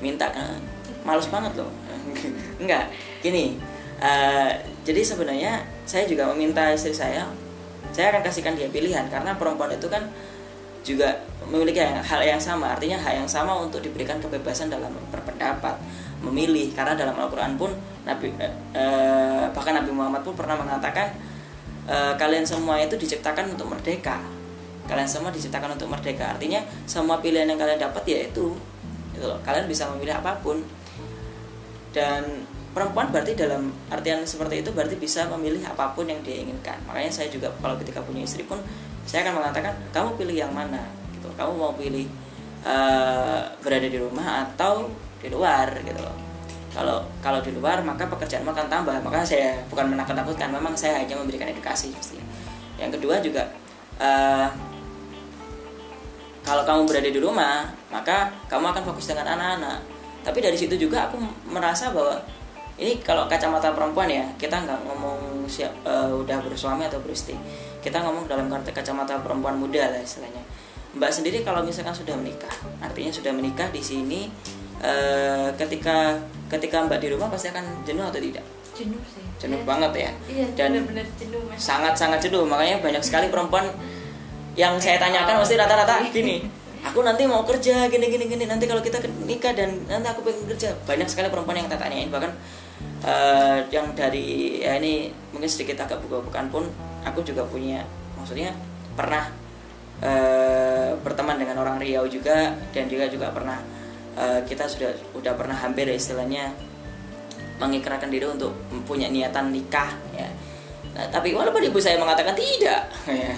[0.00, 0.56] minta kan?
[1.02, 1.70] Males banget loh.
[2.62, 2.90] Enggak.
[3.20, 3.58] Gini
[4.00, 4.50] uh,
[4.86, 7.26] jadi sebenarnya saya juga meminta istri saya
[7.90, 9.06] saya akan kasihkan dia pilihan.
[9.10, 10.06] Karena perempuan itu kan
[10.86, 11.18] juga
[11.50, 12.78] memiliki hal yang sama.
[12.78, 15.74] Artinya hal yang sama untuk diberikan kebebasan dalam berpendapat
[16.22, 16.70] memilih.
[16.76, 17.74] Karena dalam Al-Quran pun
[18.06, 21.10] Nabi eh, eh, bahkan Nabi Muhammad pun pernah mengatakan
[21.86, 24.18] eh, kalian semua itu diciptakan untuk merdeka.
[24.86, 26.38] Kalian semua diciptakan untuk merdeka.
[26.38, 28.54] Artinya semua pilihan yang kalian dapat yaitu
[29.14, 29.24] itu.
[29.26, 29.38] Loh.
[29.42, 30.62] Kalian bisa memilih apa pun.
[31.90, 32.46] Dan
[32.76, 36.76] perempuan berarti dalam artian seperti itu berarti bisa memilih apa pun yang dia inginkan.
[36.86, 38.60] Makanya saya juga kalau ketika punya istri pun
[39.08, 40.84] saya akan mengatakan kamu pilih yang mana?
[41.16, 41.26] Gitu.
[41.34, 42.06] Kamu mau pilih
[42.62, 45.72] uh, berada di rumah atau di luar?
[45.82, 46.25] Gitu loh
[46.76, 48.96] kalau kalau di luar maka pekerjaanmu akan tambah.
[49.00, 51.88] Maka saya bukan menakut-nakutkan memang saya hanya memberikan edukasi
[52.76, 53.48] yang kedua juga
[53.96, 54.48] uh,
[56.44, 59.80] kalau kamu berada di rumah maka kamu akan fokus dengan anak-anak.
[60.20, 61.16] Tapi dari situ juga aku
[61.48, 62.20] merasa bahwa
[62.76, 67.32] ini kalau kacamata perempuan ya kita nggak ngomong siap uh, udah bersuami atau beristri
[67.80, 70.42] kita ngomong dalam kacamata perempuan muda lah istilahnya.
[70.96, 72.52] Mbak sendiri kalau misalkan sudah menikah
[72.84, 74.28] artinya sudah menikah di sini
[74.82, 78.44] uh, ketika ketika mbak di rumah pasti akan jenuh atau tidak?
[78.76, 79.24] Jenuh sih.
[79.40, 79.64] Jenuh ya.
[79.64, 80.10] banget ya.
[80.28, 82.44] Iya, dan benar-benar jenuh sangat sangat jenuh.
[82.44, 83.68] Makanya banyak sekali perempuan
[84.56, 86.40] yang saya tanyakan pasti rata-rata gini
[86.86, 88.44] aku nanti mau kerja gini gini gini.
[88.46, 90.70] Nanti kalau kita nikah dan nanti aku pengen kerja.
[90.86, 92.30] Banyak sekali perempuan yang tanyain bahkan
[93.02, 96.64] uh, yang dari ya ini mungkin sedikit agak buka-bukaan pun
[97.02, 97.82] aku juga punya
[98.16, 98.52] maksudnya
[98.96, 99.28] pernah
[100.00, 103.60] uh, berteman dengan orang Riau juga dan juga juga pernah
[104.16, 106.50] uh, kita sudah udah pernah hampir istilahnya
[107.56, 110.28] mengikrarkan diri untuk mempunyai niatan nikah ya
[110.96, 112.88] Nah, tapi walaupun ibu saya mengatakan tidak,
[113.20, 113.34] ya,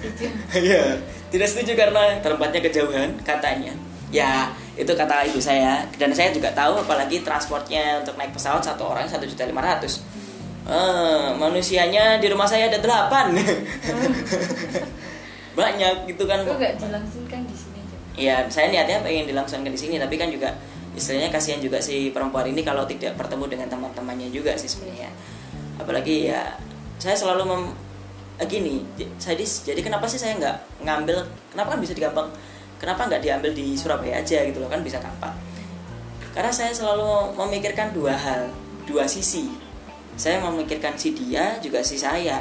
[0.72, 0.82] ya
[1.28, 3.76] tidak setuju karena tempatnya kejauhan katanya.
[4.08, 4.48] Ya
[4.80, 9.04] itu kata ibu saya dan saya juga tahu apalagi transportnya untuk naik pesawat satu orang
[9.04, 10.00] satu juta lima ratus.
[10.66, 13.36] Eh, manusianya di rumah saya ada delapan.
[15.58, 16.48] Banyak gitu kan.
[16.48, 17.44] Kok nggak dilangsungkan
[18.16, 18.24] di?
[18.24, 20.56] Iya, saya niatnya pengen dilangsungkan di sini, tapi kan juga
[20.96, 25.12] istilahnya kasihan juga si perempuan ini kalau tidak bertemu dengan teman-temannya juga sih sebenarnya.
[25.76, 26.56] Apalagi ya
[26.96, 27.62] saya selalu mem
[28.40, 28.84] eh, gini
[29.20, 32.28] jadi jadi kenapa sih saya nggak ngambil kenapa kan bisa digampang
[32.80, 35.32] kenapa nggak diambil di Surabaya aja gitu loh kan bisa gampang
[36.32, 38.52] karena saya selalu memikirkan dua hal
[38.84, 39.48] dua sisi
[40.16, 42.40] saya memikirkan si dia juga si saya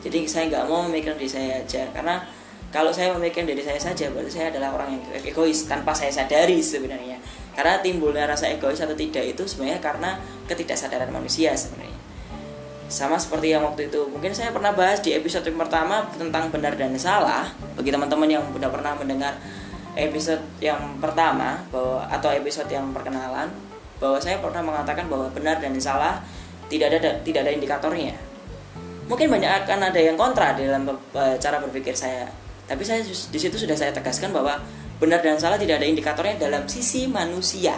[0.00, 2.24] jadi saya nggak mau memikirkan diri saya aja karena
[2.70, 6.62] kalau saya memikirkan diri saya saja berarti saya adalah orang yang egois tanpa saya sadari
[6.62, 7.18] sebenarnya.
[7.50, 10.10] Karena timbulnya rasa egois atau tidak itu sebenarnya karena
[10.46, 11.98] ketidaksadaran manusia sebenarnya.
[12.86, 16.78] Sama seperti yang waktu itu mungkin saya pernah bahas di episode yang pertama tentang benar
[16.78, 17.50] dan salah.
[17.74, 19.34] Bagi teman-teman yang sudah pernah mendengar
[19.98, 23.50] episode yang pertama bahwa atau episode yang perkenalan
[23.98, 26.22] bahwa saya pernah mengatakan bahwa benar dan salah
[26.70, 28.14] tidak ada tidak ada indikatornya.
[29.10, 30.86] Mungkin banyak akan ada yang kontra dalam
[31.42, 32.30] cara berpikir saya
[32.70, 34.62] tapi saya di situ sudah saya tegaskan bahwa
[35.02, 37.74] benar dan salah tidak ada indikatornya dalam sisi manusia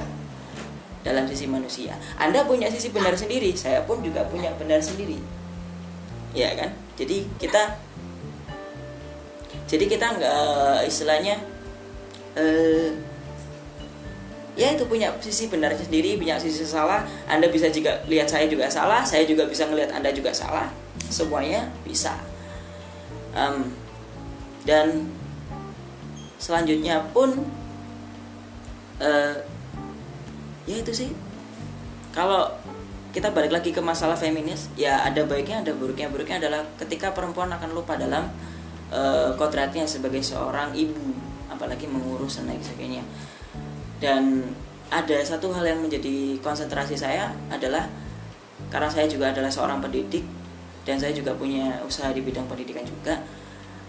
[1.02, 1.98] dalam sisi manusia.
[2.16, 5.18] Anda punya sisi benar sendiri, saya pun juga punya benar sendiri.
[6.32, 6.70] Ya kan?
[6.94, 7.76] Jadi kita
[9.66, 11.42] jadi kita nggak istilahnya
[12.38, 12.94] eh,
[14.54, 17.02] ya itu punya sisi benar sendiri, punya sisi salah.
[17.26, 20.70] Anda bisa juga lihat saya juga salah, saya juga bisa ngelihat Anda juga salah.
[21.10, 22.14] Semuanya bisa.
[23.32, 23.81] Um,
[24.62, 25.10] dan
[26.38, 27.34] selanjutnya pun
[29.02, 29.34] uh,
[30.66, 31.10] ya itu sih.
[32.12, 32.50] Kalau
[33.12, 36.08] kita balik lagi ke masalah feminis ya ada baiknya ada buruknya.
[36.10, 38.30] Buruknya adalah ketika perempuan akan lupa dalam
[38.90, 41.14] uh, kodratnya sebagai seorang ibu
[41.50, 43.04] apalagi mengurus dan lain sebagainya.
[44.02, 44.50] Dan
[44.92, 47.88] ada satu hal yang menjadi konsentrasi saya adalah
[48.68, 50.24] karena saya juga adalah seorang pendidik
[50.84, 53.22] dan saya juga punya usaha di bidang pendidikan juga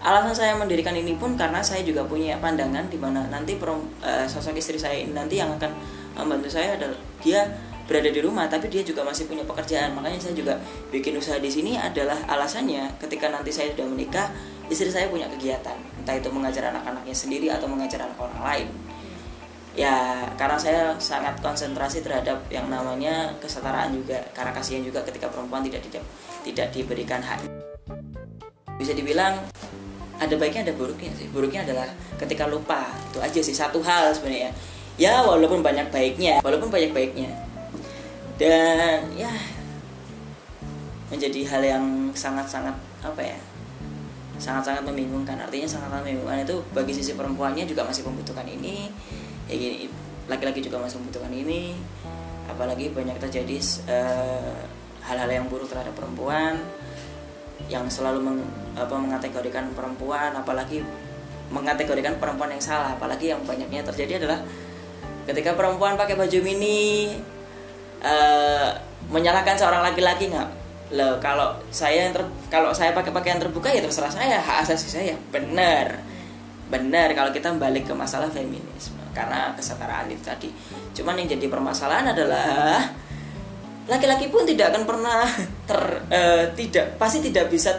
[0.04, 4.28] alasan saya mendirikan ini pun karena saya juga punya pandangan di mana nanti perom, uh,
[4.28, 5.72] sosok istri saya ini nanti yang akan
[6.12, 7.48] membantu saya adalah dia
[7.84, 9.96] berada di rumah tapi dia juga masih punya pekerjaan.
[9.96, 10.60] Makanya saya juga
[10.92, 14.28] bikin usaha di sini adalah alasannya ketika nanti saya sudah menikah
[14.68, 15.76] istri saya punya kegiatan.
[16.04, 18.68] Entah itu mengajar anak-anaknya sendiri atau mengajar anak orang lain.
[19.74, 25.64] Ya karena saya sangat konsentrasi terhadap yang namanya kesetaraan juga karena kasihan juga ketika perempuan
[25.64, 26.04] tidak tidak
[26.44, 27.40] tidak diberikan hak.
[28.78, 29.40] Bisa dibilang
[30.18, 31.26] ada baiknya ada buruknya sih.
[31.30, 31.88] Buruknya adalah
[32.20, 32.86] ketika lupa.
[33.10, 34.54] Itu aja sih satu hal sebenarnya.
[34.94, 37.30] Ya walaupun banyak baiknya walaupun banyak baiknya.
[38.38, 39.30] Dan ya
[41.10, 43.38] menjadi hal yang sangat-sangat apa ya
[44.38, 45.38] sangat-sangat membingungkan.
[45.38, 48.90] Artinya sangat-sangat membingungkan itu bagi sisi perempuannya juga masih membutuhkan ini.
[49.50, 49.86] Ya gini
[50.30, 51.74] laki-laki juga masih membutuhkan ini.
[52.50, 53.56] Apalagi banyak terjadi
[53.90, 54.62] uh,
[55.04, 56.60] hal-hal yang buruk terhadap perempuan
[57.68, 58.38] yang selalu meng,
[58.76, 60.84] apa, mengategorikan perempuan apalagi
[61.48, 64.40] mengategorikan perempuan yang salah apalagi yang banyaknya terjadi adalah
[65.24, 67.14] ketika perempuan pakai baju mini
[68.04, 68.68] uh,
[69.08, 72.22] menyalahkan seorang laki-laki nggak Loh, kalau saya yang ter,
[72.52, 75.16] kalau saya pakai pakaian terbuka ya terserah saya, hak asasi saya.
[75.32, 75.96] Benar.
[76.68, 80.52] Benar kalau kita balik ke masalah feminisme karena kesetaraan itu tadi.
[80.92, 82.84] Cuman yang jadi permasalahan adalah
[83.84, 85.28] laki-laki pun tidak akan pernah
[85.68, 87.72] ter uh, tidak pasti tidak bisa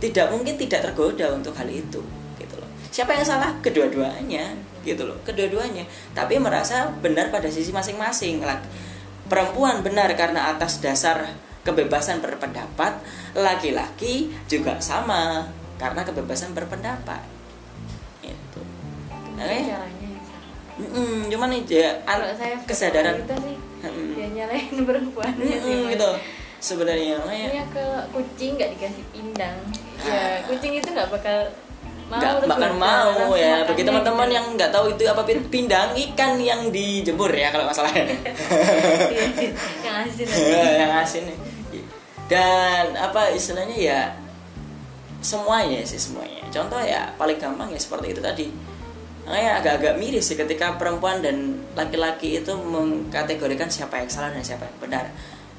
[0.00, 2.00] tidak mungkin tidak tergoda untuk hal itu
[2.40, 2.68] gitu loh.
[2.88, 3.52] Siapa yang salah?
[3.60, 5.20] Kedua-duanya gitu loh.
[5.24, 5.84] Kedua-duanya.
[6.16, 8.40] Tapi merasa benar pada sisi masing-masing.
[9.28, 13.04] Perempuan benar karena atas dasar kebebasan berpendapat
[13.36, 15.44] laki-laki juga sama
[15.76, 17.20] karena kebebasan berpendapat
[18.24, 18.60] itu
[19.36, 19.68] okay.
[19.68, 20.08] caranya
[20.80, 24.12] mm -mm, cuman ya kalau saya kesadaran itu sih mm.
[24.16, 25.32] dia nyalain perempuan.
[25.36, 26.10] Mm -mm, gitu.
[26.60, 27.64] Sebenarnya ya.
[27.72, 29.56] Kalau kucing nggak dikasih pindang.
[30.04, 31.48] Ya kucing itu nggak bakal
[32.10, 33.62] nggak bakal mau ya.
[33.62, 38.10] bagi teman-teman yang nggak tahu itu apa pindang ikan yang dijemur ya kalau masalah iya,
[39.86, 40.26] yang asin
[40.74, 41.24] yang asin.
[42.26, 44.00] Dan apa istilahnya ya
[45.22, 46.42] semuanya sih semuanya.
[46.50, 48.50] Contoh ya paling gampang ya seperti itu tadi
[49.26, 54.66] makanya agak-agak miris sih ketika perempuan dan laki-laki itu mengkategorikan siapa yang salah dan siapa
[54.66, 55.04] yang benar.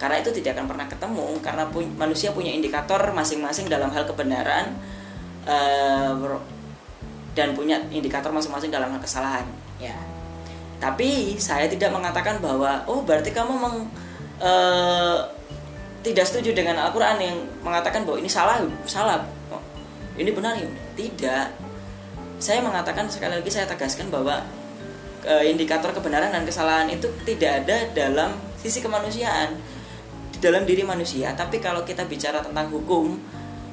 [0.01, 4.73] Karena itu tidak akan pernah ketemu karena pu manusia punya indikator masing-masing dalam hal kebenaran
[5.45, 6.41] uh,
[7.37, 9.45] dan punya indikator masing-masing dalam hal kesalahan
[9.77, 9.93] ya.
[10.81, 13.77] Tapi saya tidak mengatakan bahwa oh berarti kamu meng
[14.41, 15.21] uh,
[16.01, 18.57] tidak setuju dengan Al-Quran yang mengatakan bahwa ini salah,
[18.89, 19.21] salah,
[20.17, 20.57] ini benar.
[20.57, 20.65] Ya,
[20.97, 21.60] tidak.
[22.41, 24.41] Saya mengatakan sekali lagi saya tegaskan bahwa
[25.21, 29.53] e, indikator kebenaran dan kesalahan itu tidak ada dalam sisi kemanusiaan
[30.33, 31.37] di dalam diri manusia.
[31.37, 33.13] Tapi kalau kita bicara tentang hukum,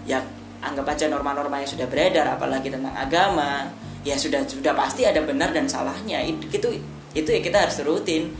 [0.04, 0.20] ya
[0.60, 3.72] anggap aja norma-norma yang sudah beredar, apalagi tentang agama,
[4.04, 6.20] ya sudah sudah pasti ada benar dan salahnya.
[6.28, 6.68] Itu
[7.16, 8.36] itu ya kita harus rutin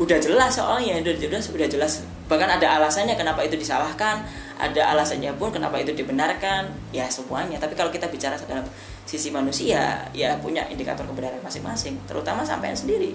[0.00, 1.92] udah jelas soalnya udah jelas udah jelas
[2.24, 4.24] bahkan ada alasannya kenapa itu disalahkan
[4.56, 8.64] ada alasannya pun kenapa itu dibenarkan ya semuanya tapi kalau kita bicara dalam
[9.10, 13.10] sisi manusia ya punya indikator kebenaran masing-masing terutama sampean sendiri.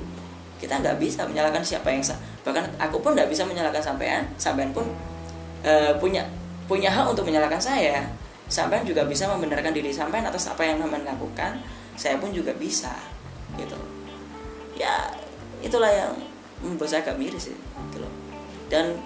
[0.60, 2.04] Kita nggak bisa menyalahkan siapa yang
[2.44, 4.84] bahkan aku pun nggak bisa menyalahkan sampean sampean pun
[5.64, 6.28] e, punya
[6.68, 8.04] punya hak untuk menyalahkan saya.
[8.52, 11.64] Sampean juga bisa membenarkan diri sampean atas apa yang sampean lakukan
[11.96, 12.92] saya pun juga bisa
[13.56, 13.80] gitu.
[14.76, 15.08] Ya
[15.64, 16.12] itulah yang
[16.60, 18.12] membuat saya agak miris gitu loh.
[18.68, 19.00] Dan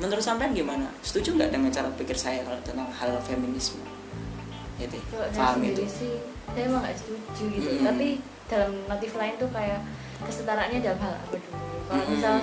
[0.00, 0.88] menurut sampean gimana?
[1.04, 3.92] Setuju nggak dengan cara pikir saya kalau tentang hal feminisme
[4.80, 5.84] kalau paham itu.
[5.86, 6.12] sih
[6.52, 7.68] saya emang nggak setuju gitu.
[7.80, 8.08] Mm tapi
[8.50, 9.80] dalam motif lain tuh kayak
[10.28, 11.58] kesetaraannya dalam hal apa dulu?
[11.88, 12.36] Kalau mm misal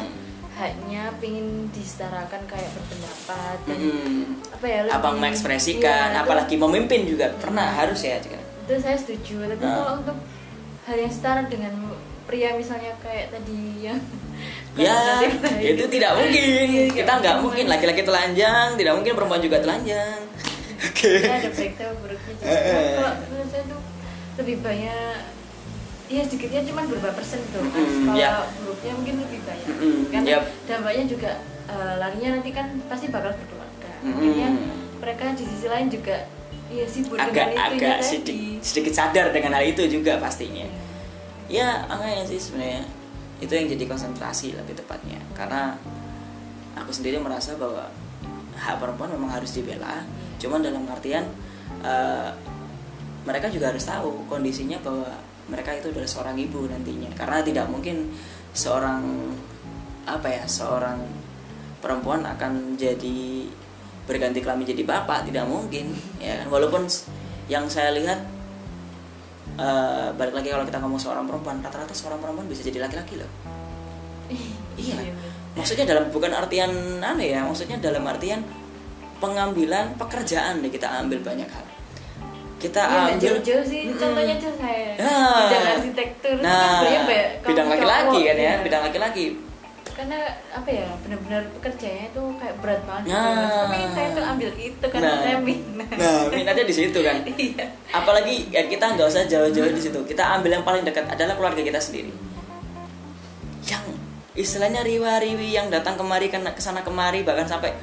[0.60, 4.24] haknya pingin disetarakan kayak berpendapat dan hmm.
[4.60, 7.32] apa ya lebih, abang mengekspresikan iya, apalagi itu, memimpin juga.
[7.40, 9.50] Pernah harus ya itu saya setuju.
[9.56, 9.76] Tapi nah.
[9.82, 10.18] kalau untuk
[10.86, 11.74] hal yang setara dengan
[12.28, 13.98] pria misalnya kayak tadi yang
[14.78, 15.24] ya
[15.64, 16.44] itu tidak mungkin.
[16.44, 17.66] iya, kita nggak mungkin.
[17.72, 20.30] Laki-laki telanjang tidak mungkin perempuan juga telanjang
[20.80, 21.18] okay.
[21.24, 22.58] ya, ada baik buruknya juga
[22.96, 23.82] kalau menurut saya tuh
[24.40, 25.18] lebih banyak
[26.10, 27.62] Iya sedikitnya cuma berapa persen tuh.
[27.62, 28.42] Mm, kalau yeah.
[28.66, 29.68] buruknya mungkin lebih banyak.
[29.78, 30.44] Mm, Karena yep.
[30.66, 31.32] dampaknya juga
[31.70, 33.92] uh, larinya nanti kan pasti bakal berkeluarga.
[34.02, 34.18] Mm.
[34.18, 34.52] Mungkin
[35.06, 36.26] mereka di sisi lain juga
[36.74, 40.66] iya sibuk agak, dengan itu agak sedikit, sedikit sadar dengan hal itu juga pastinya.
[40.66, 40.90] Yeah
[41.50, 42.86] ya angkanya sih sebenarnya
[43.42, 45.76] itu yang jadi konsentrasi lebih tepatnya karena
[46.78, 47.90] aku sendiri merasa bahwa
[48.54, 50.06] hak perempuan memang harus dibela
[50.40, 51.28] cuman dalam artian
[51.84, 52.32] uh,
[53.28, 55.06] mereka juga harus tahu kondisinya bahwa
[55.52, 57.12] mereka itu adalah seorang ibu nantinya.
[57.14, 58.10] Karena tidak mungkin
[58.56, 59.04] seorang
[60.10, 61.06] apa ya seorang
[61.84, 63.46] perempuan akan jadi
[64.08, 65.30] berganti kelamin jadi bapak.
[65.30, 66.88] Tidak mungkin ya walaupun
[67.52, 68.24] yang saya lihat
[69.60, 73.30] uh, balik lagi kalau kita ngomong seorang perempuan rata-rata seorang perempuan bisa jadi laki-laki loh.
[74.80, 75.12] Iya, iya
[75.60, 76.72] maksudnya dalam bukan artian
[77.04, 78.40] aneh ya maksudnya dalam artian
[79.20, 81.66] pengambilan pekerjaan deh kita ambil banyak hal.
[82.60, 84.92] Kita ya, ambil jauh-jauh sih mm, contohnya tuh saya.
[85.00, 87.04] Nah, bidang arsitektur kan nah, kan
[87.48, 89.26] bidang laki-laki kan ya, ya bidang laki-laki.
[89.96, 90.20] Karena
[90.56, 94.86] apa ya benar-benar pekerjaannya itu kayak berat banget gitu, nah, tapi saya tuh ambil itu
[94.88, 95.90] karena nah, saya minat.
[95.96, 97.16] Nah minatnya di situ kan.
[97.40, 97.66] Iya.
[97.96, 100.00] apalagi ya kita nggak usah jauh-jauh di situ.
[100.04, 102.12] Kita ambil yang paling dekat adalah keluarga kita sendiri.
[103.68, 103.84] Yang
[104.36, 107.76] istilahnya riwa-riwi yang datang kemari ke sana kemari bahkan sampai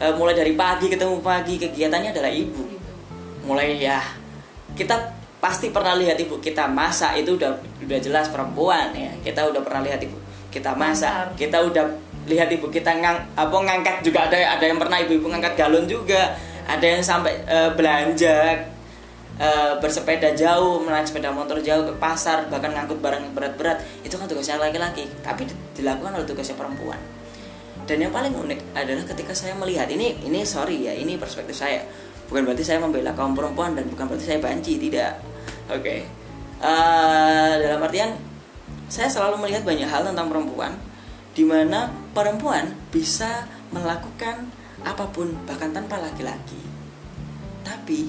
[0.00, 2.64] uh, mulai dari pagi ketemu pagi kegiatannya adalah ibu.
[3.44, 4.00] Mulai ya
[4.74, 4.96] kita
[5.40, 7.52] pasti pernah lihat ibu kita masak itu udah
[7.84, 9.12] udah jelas perempuan ya.
[9.20, 10.16] Kita udah pernah lihat ibu
[10.48, 11.36] kita masak.
[11.36, 11.84] Kita udah
[12.26, 14.26] lihat ibu kita ngang apa ngangkat juga.
[14.26, 16.34] Ada ada yang pernah ibu-ibu ngangkat galon juga.
[16.64, 18.62] Ada yang sampai uh, belanja
[19.42, 23.82] uh, bersepeda jauh menaik sepeda motor jauh ke pasar bahkan ngangkut barang berat-berat.
[24.06, 27.19] Itu kan tugasnya laki-laki tapi dilakukan oleh tugasnya perempuan
[27.90, 31.82] dan yang paling unik adalah ketika saya melihat ini ini sorry ya ini perspektif saya.
[32.30, 35.18] Bukan berarti saya membela kaum perempuan dan bukan berarti saya banci tidak.
[35.66, 35.82] Oke.
[35.82, 35.98] Okay.
[36.62, 38.14] uh, eh, dalam artian
[38.86, 40.78] saya selalu melihat banyak hal tentang perempuan
[41.34, 44.46] di mana perempuan bisa melakukan
[44.86, 46.62] apa pun bahkan tanpa laki-laki.
[47.66, 48.06] Tapi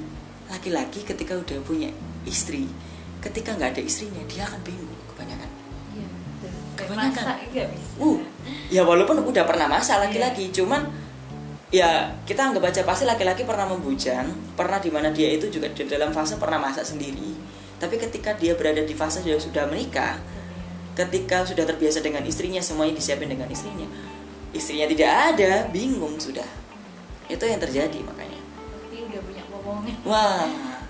[0.54, 1.90] laki-laki ketika udah punya
[2.30, 2.70] istri
[3.22, 4.91] ketika nggak ada istrinya dia akan bingung
[6.92, 7.70] kebanyakan.
[8.00, 8.20] Uh
[8.72, 10.56] ya walaupun udah pernah masak laki-laki yeah.
[10.56, 10.82] cuman
[11.72, 11.90] ya
[12.24, 16.16] kita anggap aja pasti laki-laki pernah membujang pernah di mana dia itu juga di dalam
[16.16, 17.36] fase pernah masak sendiri.
[17.82, 20.20] Tapi ketika dia berada di fase sudah sudah menikah
[20.96, 23.88] ketika sudah terbiasa dengan istrinya semuanya disiapin dengan istrinya
[24.52, 26.48] istrinya tidak ada bingung sudah.
[27.32, 28.40] Itu yang terjadi makanya.
[28.92, 29.44] Udah punya
[30.08, 30.48] wah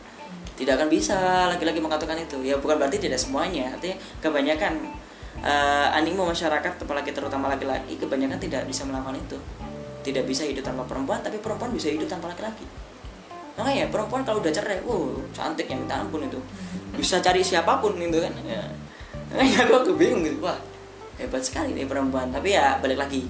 [0.60, 2.42] tidak akan bisa laki-laki mengatakan itu.
[2.46, 5.01] Ya bukan berarti tidak semuanya artinya kebanyakan
[5.40, 9.38] uh, animo masyarakat apalagi terutama laki-laki kebanyakan tidak bisa melakukan itu.
[10.02, 12.68] Tidak bisa hidup tanpa perempuan tapi perempuan bisa hidup tanpa laki-laki.
[13.56, 16.40] Makanya perempuan kalau udah cerai wow cantik yang minta ampun itu.
[16.98, 18.64] Bisa cari siapa pun itu kan ya.
[19.32, 20.60] Ya aku bingung gitu wah
[21.16, 22.34] hebat sekali nih perempuan.
[22.34, 23.30] Tapi ya balik lagi.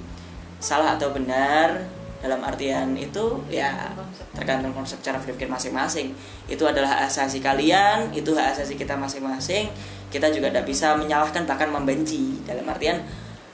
[0.62, 1.82] Salah atau benar
[2.22, 3.90] dalam artian itu ya
[4.38, 6.14] tergantung konsep cara berpikir masing-masing.
[6.46, 9.74] Itu adalah hak asasi kalian itu hak asasi kita masing-masing
[10.12, 12.44] kita juga tidak bisa menyalahkan bahkan membenci.
[12.44, 13.00] Dalam artian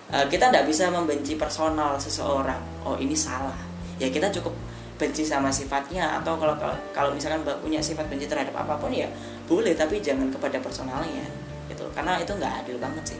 [0.09, 2.59] uh, kita tidak bisa membenci personal seseorang.
[2.81, 3.55] Oh ini salah.
[4.01, 4.57] Ya kita cukup
[4.97, 6.57] benci sama sifatnya atau kalau
[6.89, 9.05] kalau, misalkan punya sifat benci terhadap apa pun ya
[9.45, 11.21] boleh tapi jangan kepada personalnya
[11.69, 13.19] gitu karena itu nggak adil banget sih.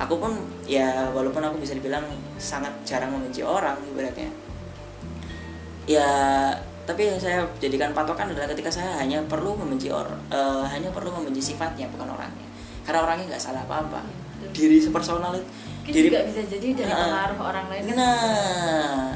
[0.00, 0.32] Aku pun
[0.64, 2.08] ya walaupun aku bisa dibilang
[2.40, 4.32] sangat jarang membenci orang ibaratnya.
[5.84, 6.08] Ya
[6.88, 11.12] tapi yang saya jadikan patokan adalah ketika saya hanya perlu membenci orang uh, hanya perlu
[11.12, 12.46] membenci sifatnya bukan orangnya.
[12.82, 14.00] Karena orangnya nggak salah apa apa
[14.40, 15.46] ya, diri sepersonal itu
[15.90, 17.82] diri juga bisa jadi dari uh, pengaruh orang lain.
[17.94, 19.14] Nah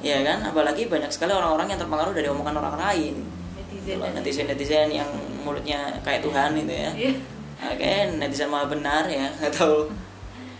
[0.00, 0.38] ya kan?
[0.46, 3.14] Apalagi banyak sekali orang-orang yang terpengaruh dari omongan orang lain.
[3.58, 5.10] Netizen netizen netizen yang
[5.42, 6.90] mulutnya kayak Tuhan itu ya.
[6.94, 7.16] Yeah.
[7.62, 9.86] oke netizen malah benar ya atau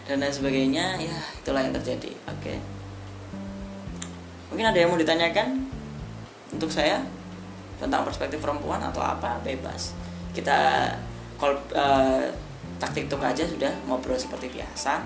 [0.07, 2.11] dan lain sebagainya ya itulah yang terjadi.
[2.29, 2.53] Oke.
[2.53, 2.59] Okay.
[4.53, 5.62] mungkin ada yang mau ditanyakan
[6.53, 7.01] untuk saya
[7.81, 9.97] tentang perspektif perempuan atau apa bebas
[10.37, 10.89] kita
[11.41, 12.31] call uh,
[12.79, 15.03] taktik tuk aja sudah ngobrol seperti biasa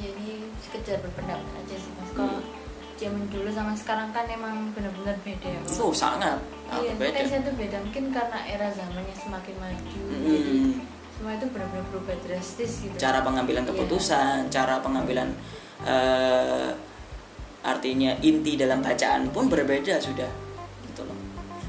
[0.00, 2.98] ya ini sekedar berpendapat aja sih mas kalau hmm.
[2.98, 6.38] zaman dulu sama sekarang kan emang benar-benar beda ya oh sangat
[6.82, 7.22] iya beda.
[7.22, 10.22] itu beda mungkin karena era zamannya semakin maju hmm.
[10.26, 10.54] jadi
[11.12, 13.70] semua itu benar-benar berubah drastis gitu cara pengambilan iya.
[13.70, 14.50] keputusan yeah.
[14.50, 15.28] cara pengambilan
[15.86, 16.74] uh,
[17.62, 20.28] artinya inti dalam bacaan pun berbeda sudah
[20.90, 21.16] gitu loh.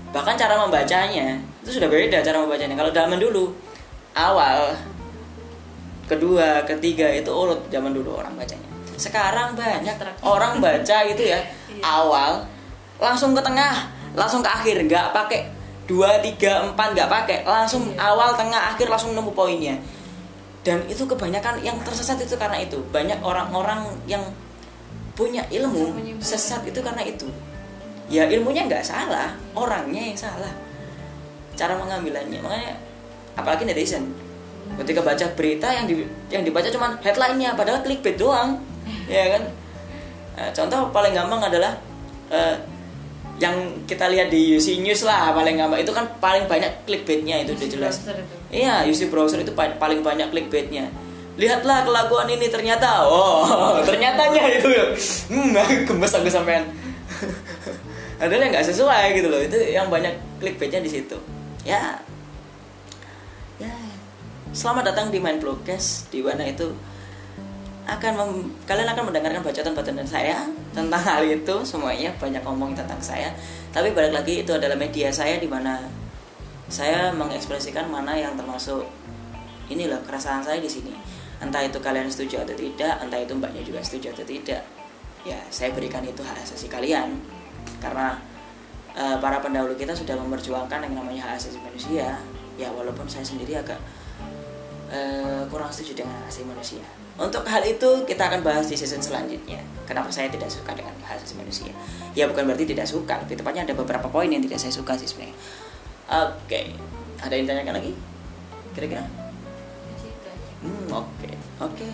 [0.09, 2.73] Bahkan cara membacanya itu sudah beda cara membacanya.
[2.73, 3.53] Kalau zaman dulu
[4.17, 4.73] awal
[6.09, 8.67] kedua ketiga itu urut zaman dulu orang bacanya.
[8.97, 11.81] Sekarang banyak orang baca gitu ya iya.
[11.81, 12.45] awal
[13.01, 15.49] langsung ke tengah langsung ke akhir nggak pakai
[15.89, 18.13] dua tiga empat nggak pakai langsung iya.
[18.13, 19.77] awal tengah akhir langsung nemu poinnya.
[20.63, 22.79] Dan itu kebanyakan yang tersesat itu karena itu.
[22.87, 24.23] Banyak orang-orang yang
[25.13, 27.29] punya ilmu sesat itu karena itu.
[28.09, 30.53] Ya ilmunya nggak salah orangnya yang salah.
[31.53, 32.41] Cara mengambilannya.
[32.41, 32.73] Makanya
[33.37, 34.13] apalagi netizen.
[34.73, 36.01] Ketika baca berita yang di,
[36.33, 38.57] yang dibaca cuma headlinenya padahal clickbait doang.
[39.05, 39.43] Ya kan?
[40.33, 41.77] Nah, contoh paling gampang adalah
[42.33, 42.57] uh,
[43.37, 45.77] yang kita lihat di UC News lah paling gampang.
[45.81, 47.95] Itu kan paling banyak clickbaitnya itu udah jelas.
[48.49, 50.89] Iya UC browser itu paling banyak clickbaitnya
[51.33, 54.69] lihatlah kelakuan ini ternyata oh ternyatanya itu.
[55.33, 55.53] Hmm
[55.87, 56.65] gemes aku sampean.
[58.21, 59.41] Ada yang nggak sesuai gitu loh.
[59.41, 61.17] Itu yang banyak clickbaitnya di situ.
[61.65, 61.97] Ya.
[63.57, 63.73] Ya.
[64.53, 66.69] Selamat datang di Mind Blogcast di mana itu
[67.83, 68.31] akan mem,
[68.63, 71.55] kalian akan mendengarkan bacaan-bacaan saya tentang hal itu.
[71.65, 73.33] Semuanya banyak ngomong tentang saya.
[73.73, 75.81] Tapi balik lagi itu adalah media saya di mana
[76.69, 78.85] saya mengekspresikan mana yang termasuk
[79.67, 81.12] inilah keresahan saya di sini
[81.43, 84.63] entah itu kalian setuju atau tidak entah itu mbaknya juga setuju atau tidak
[85.23, 87.19] ya saya berikan itu hak asasi kalian.
[87.79, 88.19] Karena
[88.95, 92.19] uh, para pendahulu kita sudah memperjuangkan yang namanya hak asasi manusia.
[92.59, 93.79] Ya walaupun saya sendiri agak
[94.91, 96.83] uh, kurang setuju dengan hak asasi manusia.
[97.13, 99.61] Untuk hal itu kita akan bahas di season selanjutnya.
[99.85, 101.71] Kenapa saya tidak suka dengan hak asasi manusia?
[102.13, 105.07] Ya bukan berarti tidak suka lebih tepatnya ada beberapa poin yang tidak saya suka sih
[105.07, 105.37] sebenarnya.
[106.13, 106.75] Oke
[107.23, 107.93] ada yang tanyakan lagi?
[108.75, 109.22] Kira-kira
[110.63, 111.87] Hmm, oke, oke.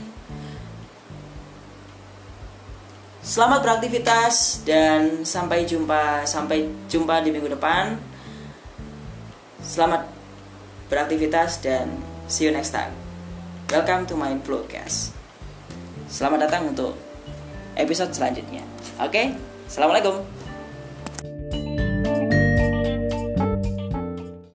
[3.20, 7.98] Selamat beraktivitas dan sampai jumpa sampai jumpa di minggu depan.
[9.60, 10.06] Selamat
[10.88, 11.90] beraktivitas dan
[12.30, 12.94] see you next time.
[13.74, 15.18] Welcome to my podcast.
[16.10, 16.94] Selamat datang untuk
[17.74, 18.66] episode selanjutnya.
[19.02, 20.39] Oke, assalamualaikum.